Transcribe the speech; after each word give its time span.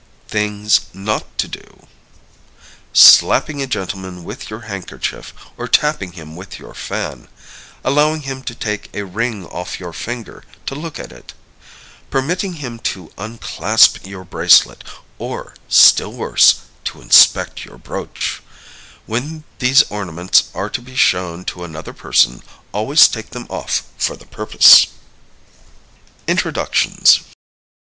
Things 0.27 0.81
Not 0.95 1.37
to 1.37 1.47
Do. 1.47 1.85
Slapping 2.91 3.61
a 3.61 3.67
gentleman 3.67 4.23
with 4.23 4.49
your 4.49 4.61
handkerchief, 4.61 5.31
or 5.57 5.67
tapping 5.67 6.13
him 6.13 6.35
with 6.35 6.57
your 6.57 6.73
fan. 6.73 7.27
Allowing 7.83 8.21
him 8.21 8.41
to 8.49 8.55
take 8.55 8.89
a 8.95 9.05
ring 9.05 9.45
off 9.45 9.79
your 9.79 9.93
finger, 9.93 10.43
to 10.65 10.73
look 10.73 10.97
at 10.97 11.11
it. 11.11 11.35
Permitting 12.09 12.53
him 12.53 12.79
to 12.79 13.13
unclasp 13.15 14.03
your 14.03 14.23
bracelet, 14.23 14.83
or, 15.19 15.53
still 15.69 16.13
worse, 16.13 16.61
to 16.85 16.99
inspect 16.99 17.63
your 17.63 17.77
brooch. 17.77 18.41
When 19.05 19.43
these 19.59 19.83
ornaments 19.91 20.45
are 20.55 20.71
to 20.71 20.81
be 20.81 20.95
shown 20.95 21.45
to 21.45 21.63
another 21.63 21.93
person 21.93 22.41
always 22.71 23.07
take 23.07 23.29
them 23.29 23.45
off 23.51 23.83
for 23.99 24.15
the 24.17 24.25
purpose. 24.25 24.87
Introductions. 26.27 27.19